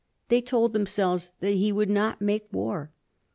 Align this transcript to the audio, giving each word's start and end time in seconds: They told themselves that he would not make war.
They 0.29 0.41
told 0.41 0.73
themselves 0.73 1.29
that 1.41 1.51
he 1.51 1.71
would 1.71 1.91
not 1.91 2.21
make 2.21 2.51
war. 2.51 2.91